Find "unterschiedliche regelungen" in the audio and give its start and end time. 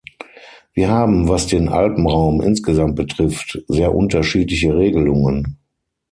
3.93-5.59